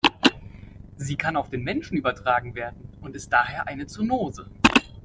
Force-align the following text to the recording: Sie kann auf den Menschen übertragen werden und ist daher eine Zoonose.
Sie 0.97 1.15
kann 1.15 1.35
auf 1.37 1.51
den 1.51 1.61
Menschen 1.63 1.95
übertragen 1.95 2.55
werden 2.55 2.89
und 3.01 3.15
ist 3.15 3.31
daher 3.31 3.67
eine 3.67 3.85
Zoonose. 3.87 4.49